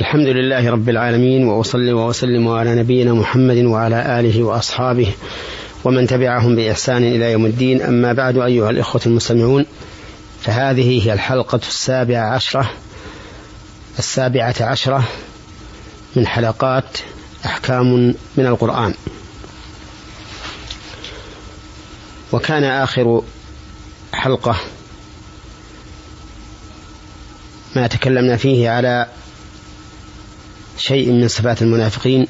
الحمد 0.00 0.26
لله 0.26 0.70
رب 0.70 0.88
العالمين 0.88 1.48
وأصلي 1.48 1.92
وأسلم 1.92 2.48
على 2.48 2.74
نبينا 2.74 3.12
محمد 3.14 3.56
وعلى 3.56 4.20
آله 4.20 4.42
وأصحابه 4.42 5.12
ومن 5.84 6.06
تبعهم 6.06 6.56
بإحسان 6.56 7.04
إلى 7.04 7.32
يوم 7.32 7.46
الدين. 7.46 7.82
أما 7.82 8.12
بعد 8.12 8.38
أيها 8.38 8.70
الإخوة 8.70 9.00
المستمعون 9.06 9.66
فهذه 10.40 11.06
هي 11.06 11.12
الحلقة 11.12 11.60
السابعة 11.68 12.34
عشرة 12.34 12.70
السابعة 13.98 14.54
عشرة 14.60 15.08
من 16.16 16.26
حلقات 16.26 16.98
أحكام 17.46 18.14
من 18.36 18.46
القرآن. 18.46 18.94
وكان 22.32 22.64
آخر 22.64 23.22
حلقة 24.12 24.56
ما 27.76 27.86
تكلمنا 27.86 28.36
فيه 28.36 28.70
على 28.70 29.06
شيء 30.78 31.12
من 31.12 31.28
صفات 31.28 31.62
المنافقين 31.62 32.26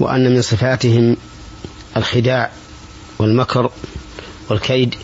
وأن 0.00 0.34
من 0.34 0.42
صفاتهم 0.42 1.16
الخداع 1.96 2.50
والمكر 3.18 3.70
والكيد. 4.50 4.94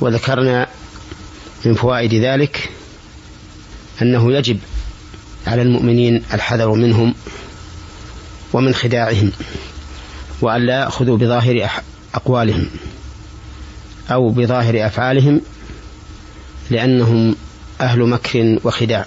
وذكرنا 0.00 0.66
من 1.64 1.74
فوائد 1.74 2.14
ذلك 2.14 2.70
أنه 4.02 4.32
يجب 4.32 4.58
على 5.46 5.62
المؤمنين 5.62 6.22
الحذر 6.34 6.72
منهم 6.72 7.14
ومن 8.52 8.74
خداعهم 8.74 9.32
وأن 10.40 10.66
لا 10.66 10.80
يأخذوا 10.80 11.16
بظاهر 11.16 11.70
أقوالهم 12.14 12.66
أو 14.10 14.28
بظاهر 14.28 14.86
أفعالهم 14.86 15.40
لأنهم 16.70 17.36
أهل 17.80 18.08
مكر 18.08 18.58
وخداع. 18.64 19.06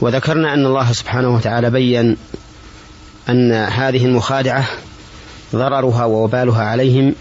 وذكرنا 0.00 0.54
أن 0.54 0.66
الله 0.66 0.92
سبحانه 0.92 1.34
وتعالى 1.34 1.70
بين 1.70 2.16
أن 3.28 3.52
هذه 3.52 4.04
المخادعة 4.04 4.68
ضررها 5.52 6.04
ووبالها 6.04 6.62
عليهم 6.62 7.14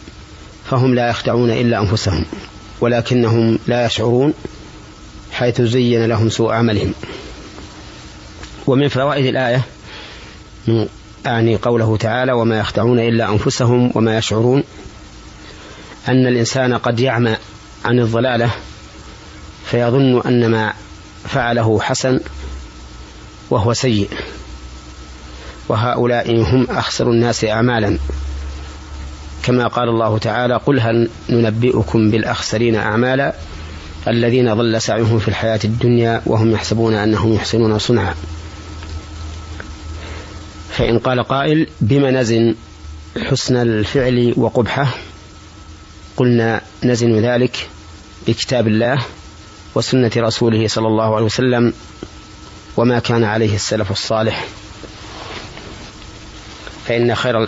فهم 0.66 0.96
لا 0.96 1.10
يخدعون 1.10 1.52
إلا 1.52 1.80
أنفسهم 1.80 2.26
ولكنهم 2.82 3.60
لا 3.68 3.86
يشعرون 3.86 4.34
حيث 5.32 5.62
زين 5.62 6.06
لهم 6.06 6.30
سوء 6.30 6.52
عملهم. 6.52 6.94
ومن 8.68 8.88
فوائد 8.88 9.26
الآية 9.26 9.62
أعني 11.26 11.56
قوله 11.56 11.98
تعالى 11.98 12.32
وما 12.32 12.60
يخدعون 12.60 13.00
إلا 13.00 13.30
أنفسهم 13.30 13.92
وما 13.96 14.18
يشعرون 14.18 14.64
أن 16.08 16.28
الإنسان 16.28 16.74
قد 16.74 17.00
يعمى 17.00 17.35
عن 17.86 18.00
الضلالة 18.00 18.52
فيظن 19.66 20.22
أن 20.22 20.50
ما 20.52 20.74
فعله 21.26 21.80
حسن 21.80 22.20
وهو 23.50 23.74
سيء. 23.74 24.10
وهؤلاء 25.70 26.42
هم 26.42 26.68
أخسر 26.70 27.12
الناس 27.12 27.46
أعمالا. 27.46 27.98
كما 29.44 29.68
قال 29.68 29.90
الله 29.90 30.18
تعالى 30.18 30.56
قل 30.56 30.80
هل 30.80 31.10
ننبئكم 31.30 32.12
بالأخسرين 32.12 32.76
أعمالا 32.76 33.36
الذين 34.08 34.54
ضل 34.54 34.82
سعيهم 34.82 35.20
في 35.20 35.28
الحياة 35.28 35.60
الدنيا 35.64 36.22
وهم 36.26 36.52
يحسبون 36.52 36.94
أنهم 36.94 37.34
يحسنون 37.34 37.80
صنعا؟ 37.80 38.16
فإن 40.70 41.00
قال 41.00 41.24
قائل 41.24 41.68
بما 41.82 42.12
نزن 42.12 42.56
حسن 43.30 43.56
الفعل 43.56 44.34
وقبحه؟ 44.38 44.98
قلنا 46.18 46.62
نزن 46.84 47.20
ذلك 47.20 47.70
بكتاب 48.28 48.68
الله 48.68 49.06
وسنة 49.76 50.12
رسوله 50.18 50.68
صلى 50.68 50.88
الله 50.88 51.16
عليه 51.16 51.26
وسلم 51.26 51.74
وما 52.78 53.00
كان 53.00 53.24
عليه 53.24 53.56
السلف 53.56 53.92
الصالح. 53.92 54.46
فإن 56.88 57.16
خير 57.16 57.48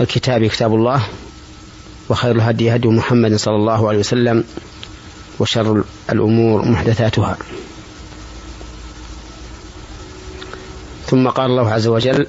الكتاب 0.00 0.46
كتاب 0.46 0.74
الله 0.74 1.02
وخير 2.08 2.36
الهدي 2.36 2.74
هدي 2.74 2.88
محمد 2.88 3.36
صلى 3.36 3.56
الله 3.56 3.88
عليه 3.88 3.98
وسلم 3.98 4.44
وشر 5.38 5.84
الأمور 6.10 6.68
محدثاتها. 6.68 7.38
ثم 11.06 11.28
قال 11.28 11.50
الله 11.50 11.70
عز 11.70 11.86
وجل 11.86 12.26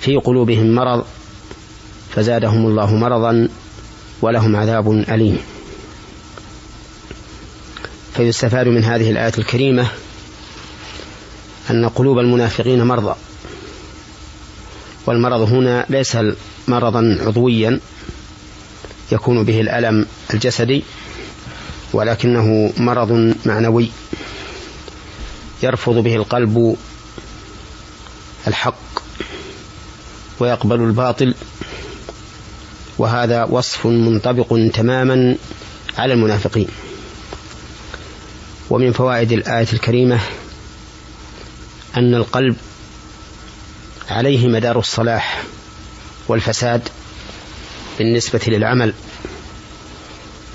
في 0.00 0.16
قلوبهم 0.16 0.74
مرض 0.74 1.04
فزادهم 2.10 2.66
الله 2.66 2.94
مرضا 2.94 3.48
ولهم 4.22 4.56
عذاب 4.56 4.90
أليم. 4.90 5.38
فيستفاد 8.14 8.68
من 8.68 8.84
هذه 8.84 9.10
الآية 9.10 9.32
الكريمة 9.38 9.86
أن 11.70 11.88
قلوب 11.88 12.18
المنافقين 12.18 12.82
مرضى. 12.82 13.14
والمرض 15.06 15.40
هنا 15.40 15.86
ليس 15.88 16.18
مرضا 16.68 17.18
عضويا 17.20 17.80
يكون 19.12 19.44
به 19.44 19.60
الألم 19.60 20.06
الجسدي 20.34 20.82
ولكنه 21.92 22.72
مرض 22.76 23.34
معنوي 23.46 23.88
يرفض 25.62 25.94
به 25.94 26.16
القلب 26.16 26.76
الحق 28.46 28.74
ويقبل 30.40 30.80
الباطل 30.80 31.34
وهذا 32.98 33.44
وصف 33.44 33.86
منطبق 33.86 34.70
تماما 34.74 35.36
على 35.98 36.12
المنافقين. 36.12 36.68
ومن 38.70 38.92
فوائد 38.92 39.32
الآية 39.32 39.66
الكريمة 39.72 40.20
أن 41.96 42.14
القلب 42.14 42.56
عليه 44.10 44.48
مدار 44.48 44.78
الصلاح 44.78 45.42
والفساد 46.28 46.88
بالنسبة 47.98 48.40
للعمل 48.46 48.94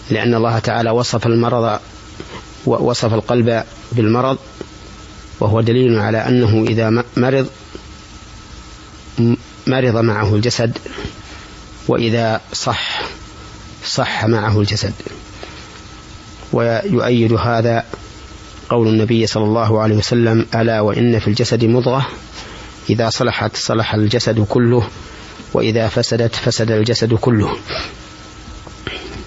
لأن 0.09 0.33
الله 0.35 0.59
تعالى 0.59 0.89
وصف 0.89 1.27
المرض 1.27 1.79
ووصف 2.65 3.13
القلب 3.13 3.63
بالمرض 3.91 4.37
وهو 5.39 5.61
دليل 5.61 5.99
على 5.99 6.17
أنه 6.17 6.65
إذا 6.69 7.03
مرض 7.17 7.47
مرض 9.67 9.97
معه 9.97 10.35
الجسد 10.35 10.77
وإذا 11.87 12.41
صح 12.53 13.01
صح 13.85 14.25
معه 14.25 14.59
الجسد. 14.59 14.93
ويؤيد 16.53 17.33
هذا 17.33 17.85
قول 18.69 18.87
النبي 18.87 19.27
صلى 19.27 19.43
الله 19.43 19.81
عليه 19.81 19.95
وسلم 19.95 20.45
ألا 20.55 20.81
وإن 20.81 21.19
في 21.19 21.27
الجسد 21.27 21.65
مضغة 21.65 22.07
إذا 22.89 23.09
صلحت 23.09 23.55
صلح 23.55 23.93
الجسد 23.93 24.39
كله 24.39 24.87
وإذا 25.53 25.87
فسدت 25.87 26.35
فسد 26.35 26.71
الجسد 26.71 27.13
كله. 27.13 27.57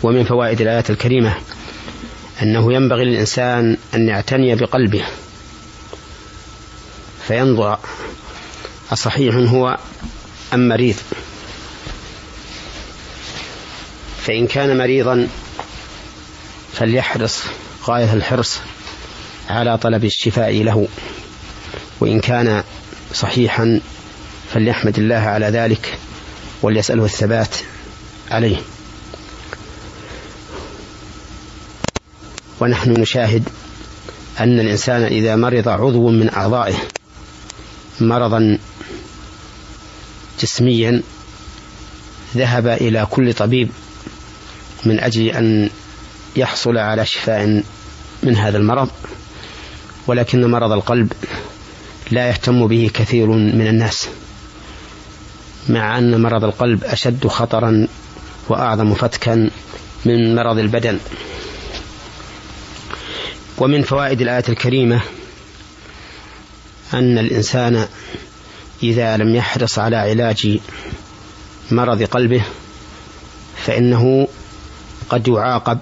ومن 0.03 0.25
فوائد 0.25 0.61
الآية 0.61 0.85
الكريمة 0.91 1.35
أنه 2.43 2.73
ينبغي 2.73 3.05
للإنسان 3.05 3.77
أن 3.95 4.09
يعتني 4.09 4.55
بقلبه 4.55 5.05
فينظر 7.29 7.79
أصحيح 8.93 9.35
هو 9.35 9.79
أم 10.55 10.69
مريض. 10.69 10.97
فإن 14.27 14.47
كان 14.47 14.79
مريضا 14.79 15.29
فليحرص 16.73 17.43
غاية 17.85 18.13
الحرص 18.13 18.59
على 19.49 19.79
طلب 19.79 20.05
الشفاء 20.05 20.63
له. 20.63 20.89
وإن 22.01 22.21
كان 22.21 22.63
صحيحا 23.15 23.81
فليحمد 24.55 24.99
الله 24.99 25.17
على 25.17 25.47
ذلك 25.47 25.99
وليسأله 26.63 27.05
الثبات 27.05 27.57
عليه. 28.31 28.57
ونحن 32.61 32.91
نشاهد 32.91 33.49
أن 34.41 34.61
الإنسان 34.61 35.03
إذا 35.03 35.37
مرض 35.37 35.69
عضو 35.69 36.11
من 36.11 36.31
أعضائه 36.35 36.75
مرضا 38.01 38.59
جسميا 40.41 41.03
ذهب 42.37 42.67
إلى 42.67 43.07
كل 43.11 43.35
طبيب 43.35 43.71
من 44.85 45.01
أجل 45.01 45.27
أن 45.27 45.71
يحصل 46.37 46.79
على 46.79 47.07
شفاء 47.07 47.63
من 48.23 48.37
هذا 48.37 48.59
المرض 48.59 48.91
ولكن 50.07 50.51
مرض 50.51 50.73
القلب 50.73 51.13
لا 52.11 52.29
يهتم 52.29 52.67
به 52.67 52.91
كثير 52.95 53.27
من 53.27 53.67
الناس 53.67 54.09
مع 55.69 55.99
أن 55.99 56.23
مرض 56.23 56.45
القلب 56.45 56.85
أشد 56.85 57.27
خطرا 57.27 57.87
وأعظم 58.49 58.95
فتكا 58.95 59.51
من 60.05 60.35
مرض 60.35 60.59
البدن. 60.59 60.99
ومن 63.59 63.83
فوائد 63.83 64.21
الآية 64.21 64.45
الكريمة 64.49 65.01
أن 66.95 67.19
الإنسان 67.19 67.87
إذا 68.83 69.17
لم 69.17 69.35
يحرص 69.35 69.79
على 69.79 69.97
علاج 69.97 70.59
مرض 71.71 72.03
قلبه 72.03 72.43
فإنه 73.57 74.29
قد 75.11 75.29
يعاقب 75.29 75.79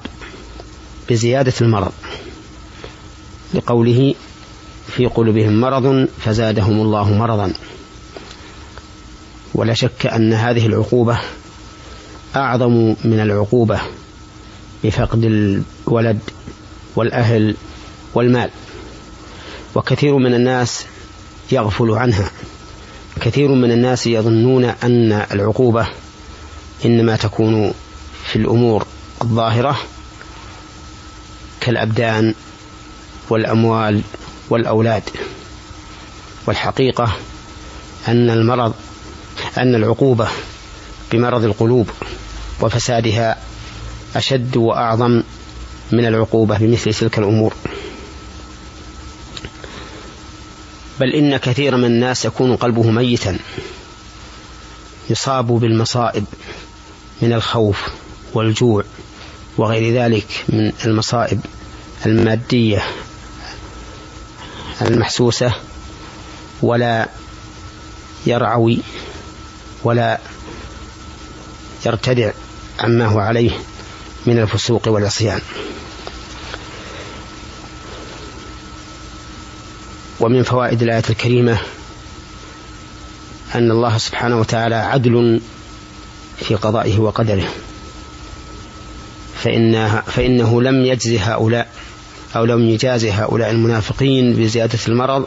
بزيادة 1.11 1.53
المرض. 1.61 1.93
لقوله 3.55 4.15
في 4.87 5.07
قلوبهم 5.07 5.61
مرض 5.61 6.09
فزادهم 6.21 6.81
الله 6.81 7.13
مرضا. 7.13 7.53
ولا 9.55 9.75
شك 9.75 10.07
أن 10.07 10.33
هذه 10.33 10.67
العقوبة 10.67 11.19
أعظم 12.37 12.95
من 13.05 13.21
العقوبة 13.21 13.81
بفقد 14.85 15.25
الولد 15.25 16.19
والأهل 16.97 17.57
والمال. 18.15 18.51
وكثير 19.75 20.17
من 20.17 20.35
الناس 20.35 20.85
يغفل 21.53 21.91
عنها. 21.91 22.31
كثير 23.21 23.49
من 23.49 23.73
الناس 23.73 24.07
يظنون 24.07 24.65
أن 24.65 25.13
العقوبة 25.13 25.89
إنما 26.85 27.17
تكون 27.17 27.73
في 28.25 28.37
الأمور. 28.37 28.87
الظاهرة 29.23 29.79
كالأبدان 31.61 32.35
والأموال 33.31 34.03
والأولاد. 34.51 35.03
والحقيقة 36.47 37.17
أن 38.09 38.31
المرض 38.31 38.75
أن 39.59 39.75
العقوبة 39.75 40.29
بمرض 41.13 41.45
القلوب 41.45 41.91
وفسادها 42.61 43.39
أشد 44.17 44.57
وأعظم 44.57 45.23
من 45.93 46.07
العقوبة 46.07 46.59
بمثل 46.59 46.95
تلك 46.95 47.19
الأمور. 47.19 47.55
بل 51.01 51.13
إن 51.15 51.37
كثير 51.37 51.77
من 51.77 51.85
الناس 51.85 52.25
يكون 52.25 52.57
قلبه 52.57 52.91
ميتا 52.91 53.39
يصاب 55.11 55.47
بالمصائب 55.47 56.25
من 57.23 57.33
الخوف 57.33 57.83
والجوع 58.35 58.85
وغير 59.59 59.95
ذلك 59.95 60.45
من 60.49 60.73
المصائب 60.85 61.41
المادية 62.07 62.83
المحسوسة 64.83 65.55
ولا 66.63 67.09
يرعوي 68.27 68.79
ولا 69.85 70.19
يرتدع 71.87 72.33
عما 72.79 73.07
هو 73.07 73.19
عليه 73.19 73.51
من 74.27 74.39
الفسوق 74.39 74.89
والعصيان. 74.89 75.41
ومن 80.21 80.43
فوائد 80.43 80.83
الآية 80.83 81.03
الكريمة 81.11 81.59
أن 83.55 83.71
الله 83.71 83.99
سبحانه 83.99 84.41
وتعالى 84.41 84.75
عدل 84.75 85.41
في 86.37 86.55
قضائه 86.55 86.99
وقدره. 86.99 87.49
فإنها 89.43 90.01
فإنه 90.01 90.63
لم 90.63 90.87
يجزي 90.87 91.19
هؤلاء 91.19 91.69
أو 92.37 92.45
لم 92.45 92.69
يجازي 92.69 93.11
هؤلاء 93.11 93.51
المنافقين 93.51 94.35
بزيادة 94.35 94.79
المرض 94.89 95.27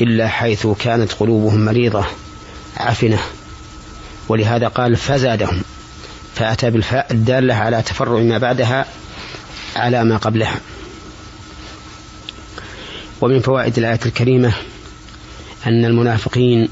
إلا 0.00 0.28
حيث 0.28 0.66
كانت 0.66 1.12
قلوبهم 1.12 1.64
مريضة 1.64 2.04
عفنة 2.76 3.18
ولهذا 4.28 4.68
قال 4.68 4.96
فزادهم 4.96 5.62
فأتى 6.34 6.70
بالفاء 6.70 7.12
الدالة 7.12 7.54
على 7.54 7.82
تفرع 7.82 8.20
ما 8.20 8.38
بعدها 8.38 8.86
على 9.76 10.04
ما 10.04 10.16
قبلها. 10.16 10.60
ومن 13.20 13.40
فوائد 13.40 13.78
الآية 13.78 14.00
الكريمة 14.06 14.52
أن 15.66 15.84
المنافقين 15.84 16.68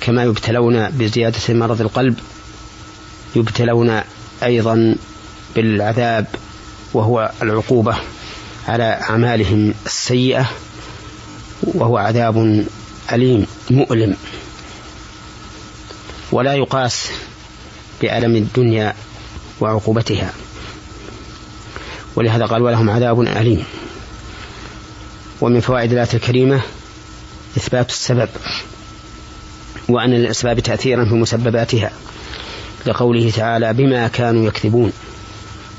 كما 0.00 0.22
يبتلون 0.22 0.90
بزيادة 0.90 1.54
مرض 1.54 1.80
القلب 1.80 2.18
يبتلون 3.36 4.00
أيضا 4.42 4.96
بالعذاب 5.56 6.26
وهو 6.94 7.30
العقوبة 7.42 7.96
على 8.68 8.84
أعمالهم 8.84 9.74
السيئة 9.86 10.50
وهو 11.62 11.96
عذاب 11.98 12.66
أليم 13.12 13.46
مؤلم. 13.70 14.16
ولا 16.32 16.54
يقاس 16.54 17.10
بألم 18.02 18.36
الدنيا 18.36 18.94
وعقوبتها. 19.60 20.32
ولهذا 22.16 22.46
قال 22.46 22.62
ولهم 22.62 22.90
عذاب 22.90 23.20
أليم. 23.20 23.64
ومن 25.40 25.60
فوائد 25.60 25.92
الآية 25.92 26.08
الكريمة 26.14 26.62
إثبات 27.56 27.90
السبب 27.90 28.28
وأن 29.88 30.10
للأسباب 30.10 30.60
تأثيرا 30.60 31.04
في 31.04 31.14
مسبباتها 31.14 31.90
لقوله 32.86 33.30
تعالى 33.30 33.72
بما 33.72 34.08
كانوا 34.08 34.46
يكذبون. 34.46 34.92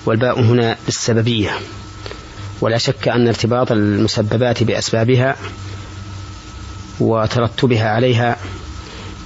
والباء 0.06 0.42
هنا 0.42 0.78
بالسببية 0.86 1.60
ولا 2.62 2.78
شك 2.78 3.08
أن 3.08 3.28
ارتباط 3.28 3.72
المسببات 3.72 4.64
بأسبابها 4.64 5.36
وترتبها 7.00 7.90
عليها 7.90 8.38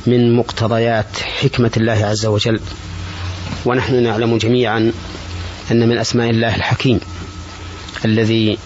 من 0.07 0.35
مقتضيات 0.35 1.19
حكمة 1.19 1.71
الله 1.77 2.05
عز 2.05 2.25
وجل. 2.25 2.59
ونحن 3.65 4.03
نعلم 4.03 4.37
جميعا 4.37 4.91
أن 5.71 5.89
من 5.89 5.97
أسماء 5.97 6.29
الله 6.29 6.55
الحكيم 6.55 6.99
الذي 8.05 8.57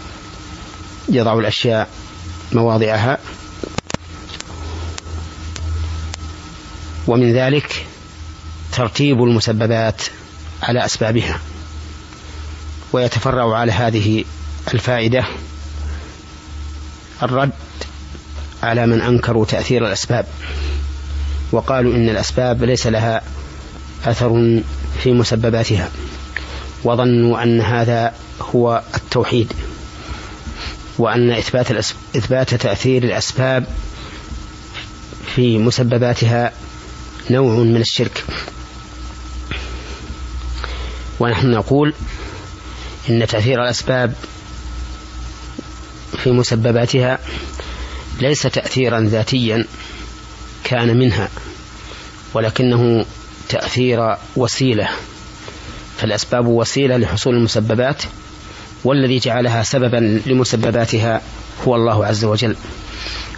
يضع 1.10 1.40
الأشياء 1.40 1.90
مواضعها. 2.54 3.18
ومن 7.08 7.34
ذلك 7.34 7.86
ترتيب 8.72 9.24
المسببات 9.24 10.02
على 10.64 10.86
أسبابها. 10.86 11.40
ويتفرع 12.94 13.58
على 13.58 13.72
هذه 13.72 14.24
الفائدة 14.74 15.26
الرد 17.24 17.52
على 18.64 18.86
من 18.86 19.02
أنكروا 19.02 19.46
تأثير 19.46 19.88
الأسباب. 19.88 20.26
وقالوا 21.52 21.96
إن 21.96 22.10
الأسباب 22.10 22.64
ليس 22.64 22.88
لها 22.88 23.22
أثر 24.06 24.62
في 25.04 25.14
مسبباتها 25.14 25.92
وظنوا 26.84 27.44
أن 27.44 27.62
هذا 27.62 28.14
هو 28.42 28.82
التوحيد 28.96 29.54
وأن 30.98 31.32
إثبات 31.32 31.72
إثبات 32.16 32.54
تأثير 32.56 33.04
الأسباب 33.04 33.66
في 35.36 35.58
مسبباتها 35.58 36.52
نوع 37.30 37.56
من 37.56 37.82
الشرك. 37.82 38.26
ونحن 41.20 41.52
نقول 41.52 41.94
إن 43.10 43.28
تأثير 43.28 43.64
الأسباب 43.64 44.14
في 46.24 46.32
مسبباتها 46.32 47.20
ليس 48.20 48.42
تأثيرا 48.42 49.00
ذاتيا 49.00 49.66
كان 50.64 50.98
منها 50.98 51.30
ولكنه 52.34 53.06
تأثير 53.50 54.16
وسيلة. 54.36 54.90
فالأسباب 55.98 56.48
وسيلة 56.48 56.98
لحصول 56.98 57.36
المسببات 57.36 58.04
والذي 58.84 59.20
جعلها 59.20 59.64
سببا 59.64 60.22
لمسبباتها 60.26 61.22
هو 61.68 61.76
الله 61.76 62.06
عز 62.06 62.26
وجل. 62.26 62.56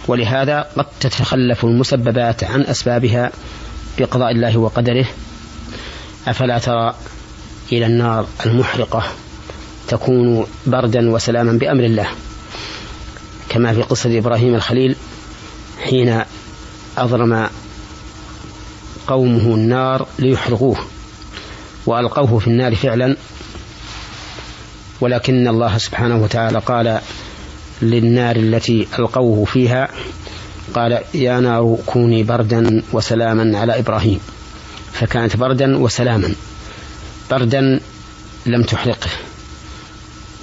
ولهذا 0.08 0.60
قد 0.76 0.86
تتخلف 1.00 1.64
المسببات 1.64 2.44
عن 2.44 2.60
أسبابها 2.62 3.32
بقضاء 3.98 4.30
الله 4.30 4.56
وقدره. 4.56 5.06
أفلا 6.26 6.58
ترى 6.58 6.94
إلى 7.72 7.86
النار 7.86 8.26
المحرقة؟ 8.46 9.12
تكون 9.88 10.46
بردا 10.66 11.10
وسلاما 11.10 11.52
بأمر 11.52 11.84
الله. 11.84 12.06
كما 13.48 13.72
في 13.74 13.82
قصة 13.82 14.18
إبراهيم 14.18 14.54
الخليل 14.54 14.96
حين 15.84 16.22
أضرم 16.98 17.48
قومه 19.06 19.54
النار 19.54 20.06
ليحرقوه 20.18 20.76
وألقوه 21.86 22.38
في 22.38 22.46
النار 22.46 22.74
فعلا. 22.74 23.16
ولكن 25.00 25.48
الله 25.48 25.78
سبحانه 25.78 26.22
وتعالى 26.22 26.58
قال 26.58 27.00
للنار 27.82 28.36
التي 28.36 28.86
ألقوه 28.98 29.44
فيها 29.44 29.88
قال 30.74 31.02
يا 31.14 31.40
نار 31.40 31.78
كوني 31.86 32.22
بردا 32.22 32.82
وسلاما 32.92 33.58
على 33.58 33.78
إبراهيم. 33.78 34.20
فكانت 34.92 35.36
بردا 35.36 35.76
وسلاما. 35.76 36.34
بردا 37.30 37.80
لم 38.46 38.62
تحرقه. 38.62 39.10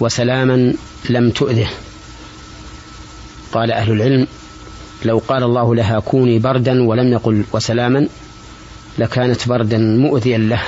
وسلاما 0.02 0.74
لم 1.10 1.30
تؤذه. 1.30 1.70
قال 3.54 3.72
أهل 3.72 3.92
العلم 3.92 4.28
لو 5.06 5.22
قال 5.28 5.44
الله 5.44 5.76
لها 5.76 6.00
كوني 6.00 6.40
بردا 6.40 6.84
ولم 6.84 7.14
يقل 7.14 7.44
وسلاما 7.54 8.08
لكانت 8.98 9.48
بردا 9.48 9.78
مؤذيا 9.78 10.38
له 10.38 10.62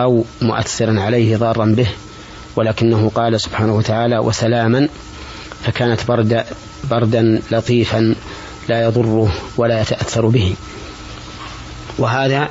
أو 0.00 0.24
مؤثرا 0.42 1.00
عليه 1.00 1.36
ضارا 1.36 1.64
به 1.64 1.88
ولكنه 2.56 3.10
قال 3.14 3.40
سبحانه 3.40 3.74
وتعالى 3.74 4.18
وسلاما 4.18 4.88
فكانت 5.64 6.06
برد 6.08 6.44
بردا 6.90 7.42
لطيفا 7.50 8.14
لا 8.68 8.82
يضره 8.82 9.32
ولا 9.56 9.80
يتأثر 9.80 10.26
به. 10.26 10.54
وهذا 11.98 12.48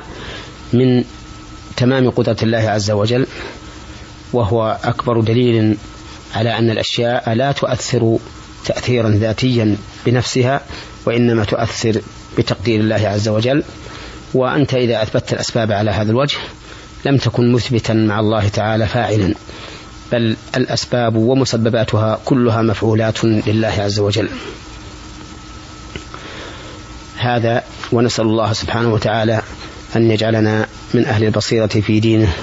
من 0.73 1.03
تمام 1.77 2.09
قدرة 2.09 2.37
الله 2.43 2.69
عز 2.69 2.91
وجل. 2.91 3.27
وهو 4.33 4.77
أكبر 4.83 5.21
دليل 5.21 5.77
على 6.35 6.57
أن 6.57 6.69
الأشياء 6.69 7.33
لا 7.33 7.51
تؤثر 7.51 8.17
تأثيرا 8.65 9.09
ذاتيا 9.09 9.77
بنفسها 10.05 10.61
وإنما 11.05 11.43
تؤثر 11.43 12.01
بتقدير 12.37 12.79
الله 12.79 13.07
عز 13.07 13.27
وجل. 13.27 13.63
وأنت 14.33 14.73
إذا 14.73 15.03
أثبتت 15.03 15.33
الأسباب 15.33 15.71
على 15.71 15.91
هذا 15.91 16.11
الوجه 16.11 16.37
لم 17.05 17.17
تكن 17.17 17.51
مثبتا 17.51 17.93
مع 17.93 18.19
الله 18.19 18.47
تعالى 18.47 18.87
فاعلا 18.87 19.33
بل 20.11 20.35
الأسباب 20.57 21.15
ومسبباتها 21.15 22.19
كلها 22.25 22.61
مفعولات 22.61 23.25
لله 23.25 23.73
عز 23.79 23.99
وجل. 23.99 24.29
هذا 27.17 27.63
ونسأل 27.91 28.25
الله 28.25 28.53
سبحانه 28.53 28.93
وتعالى 28.93 29.41
أن 29.95 30.11
يجعلنا 30.11 30.67
من 30.93 31.05
أهل 31.05 31.23
البصيرة 31.23 31.67
في 31.67 31.99
دينه 31.99 32.33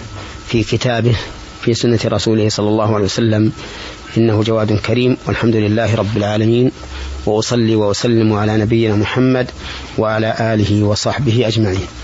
في 0.46 0.62
كتابه 0.62 1.16
في 1.62 1.74
سنة 1.74 1.98
رسوله 2.04 2.48
صلى 2.48 2.68
الله 2.68 2.94
عليه 2.94 3.04
وسلم. 3.04 3.52
إنه 4.16 4.42
جواد 4.42 4.72
كريم. 4.72 5.16
والحمد 5.26 5.56
لله 5.56 5.94
رب 5.94 6.16
العالمين. 6.16 6.70
وأصلي 7.26 7.76
وأسلم 7.76 8.32
على 8.32 8.56
نبينا 8.56 8.96
محمد 8.96 9.50
وعلى 9.98 10.34
آله 10.40 10.82
وصحبه 10.84 11.48
أجمعين. 11.48 11.99